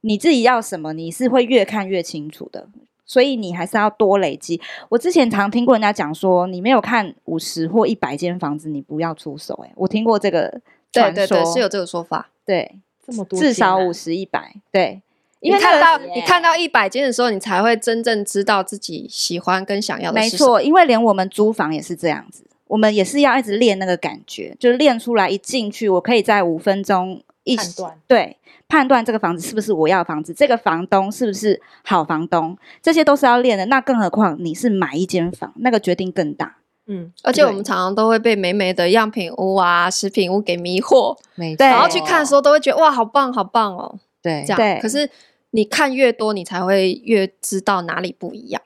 [0.01, 2.67] 你自己要什么，你是会越看越清楚的。
[3.07, 4.59] 所以你还是要多累积。
[4.89, 9.53] 我之前常听过人家讲说，你没有看五十或一百间房子，你不要出手。
[9.63, 10.59] 哎，我听过这个
[11.03, 12.29] 对对对，是有这个说法。
[12.45, 14.53] 对，这么多，至少五十一百。
[14.71, 15.01] 对，
[15.39, 20.19] 因为看到你看到一百间的时候，你才会真正知道自己喜欢跟想要的。
[20.19, 27.99] 没错，因为连我们租房也是这样子，我们也是要一直练那个感觉，就是练出来一进去，我可以在五分钟一判断。
[28.07, 28.37] 对。
[28.67, 33.63] 判断这个房子是不是我要的房子，这个房东是不是好房东，这些都是要练的。
[33.67, 36.55] 那更何况你是买一间房，那个决定更大。
[36.87, 41.65] 嗯，而且我们常常都会被美美的样品屋啊、食品屋给迷惑，没错。
[41.65, 43.99] 然后去看的时候都会觉得哇，好棒，好棒哦。
[44.21, 44.57] 对，这样。
[44.57, 44.79] 对。
[44.81, 45.09] 可是
[45.51, 48.61] 你看越多，你才会越知道哪里不一样。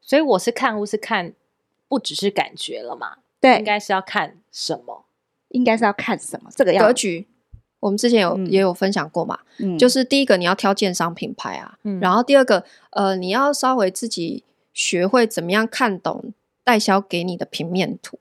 [0.00, 1.32] 所以我是看屋是看，
[1.88, 3.18] 不只是感觉了嘛？
[3.40, 5.04] 对，应该是要看什么？
[5.48, 6.50] 应该是要看什么？
[6.54, 7.28] 这个要格局。
[7.80, 14.42] 我们之前有、嗯、也有分享过嘛，嗯、就是第一个你要挑建商品牌啊，嗯、然后第二个呃你要稍微自己
[14.72, 16.32] 学会怎么样看懂
[16.64, 18.18] 代销给你的平面图，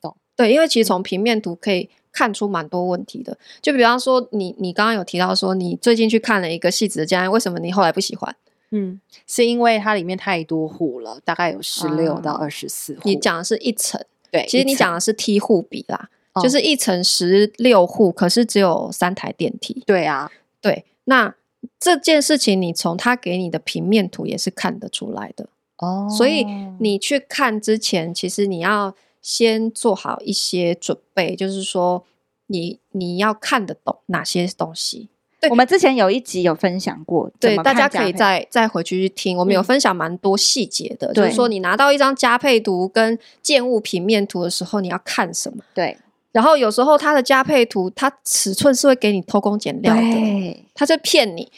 [0.00, 0.16] 懂？
[0.36, 8.36] 对，因为其实从平面图可以看出蛮多问题的，就比方说你你刚刚有提到说你最近去看了一个戏子的家，为什么你后来不喜欢？
[8.70, 13.00] 嗯，是因为它里面太多户了，大概有十六到二十四户。
[13.04, 16.10] 你讲的是一层，对，其实你讲的是梯户比啦。
[16.40, 19.82] 就是一层十六户，可是只有三台电梯。
[19.84, 20.30] 对啊，
[20.60, 21.34] 对，那
[21.80, 25.48] 这件事情你从他给你的平面图也是看得出来的
[25.78, 26.08] 哦。
[26.10, 26.44] 所以
[26.78, 32.04] 你去看之前，其实你要先做好一些准备，就是说
[32.46, 35.08] 你你要看得懂哪些东西。
[35.40, 39.38] 对，我们之前有一集有分享过，对，大家可以再再回去去听。
[39.38, 45.62] 我们有分享蛮多细节的，嗯、就是说你拿到一张加配图跟建物平面图的时候，你要看什么？
[45.72, 45.96] 对。
[46.32, 51.50] 然后有时候它的加配图，它尺寸是会给你偷工减料的，它就骗你。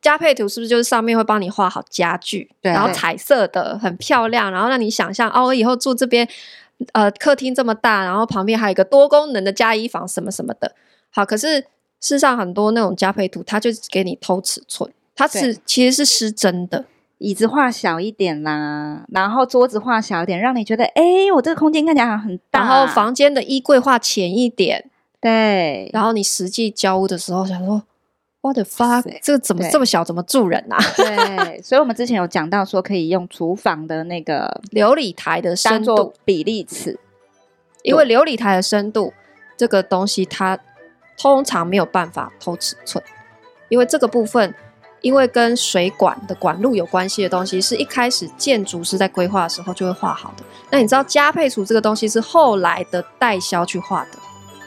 [0.00, 6.26] 加配图是不是就是上面会帮你画好家具，对，然后彩色的很漂亮，然后让你想象哦，我以后住这边，
[6.92, 10.72] 呃，客厅这么大，然后旁边还有一个多功能的加衣房什么什么的。
[11.10, 11.66] 好，可是事
[12.00, 16.84] 实上很多那种加配图，它就是给你偷尺寸，它是其实是失真的。
[17.18, 21.02] 椅子画小一点啦，然后桌子画小一点，让你觉得哎，
[21.34, 22.60] 我这个空间看起来很大。
[22.60, 24.88] 然后房间的衣柜画浅一点，
[25.20, 25.90] 对。
[25.92, 27.82] 然后你实际交屋的时候想说
[28.40, 29.18] ，What the fuck？
[29.20, 30.04] 这个怎么这么小？
[30.04, 30.78] 怎么住人啊？
[30.96, 31.60] 对。
[31.62, 37.00] 所以我们之前有讲到说，可以用厨房的那个琉璃台的深度比例尺，
[37.82, 39.12] 因为琉璃台的深度
[39.56, 40.56] 这个东西，它
[41.20, 43.02] 通常没有办法偷尺寸，
[43.68, 44.54] 因为这个部分。
[45.00, 50.44] 因为跟水管的管路有关系的东西，是一开始建筑师在规划的时候就会画好的。
[50.70, 54.18] 那你知道家配图这个东西是后来的代销去画的，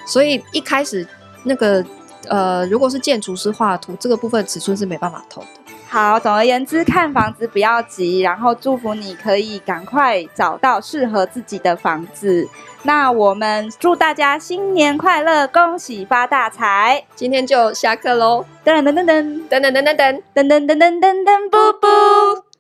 [0.06, 1.08] 所以一开始
[1.44, 1.84] 那个
[2.28, 5.48] 呃，如果是建筑师画图，这个部分尺寸是没办法偷的。
[5.88, 12.48] 好，总而言之，看房子不要急，然后祝福你可以赶快找到适合自己的房子。
[12.84, 17.04] 那我们祝大家新年快乐，恭喜发大财！
[17.16, 18.44] 今天就下课喽！
[18.66, 19.06] 噔噔噔噔
[19.50, 22.51] 噔噔噔噔噔噔噔噔噔噔噔噔，布布。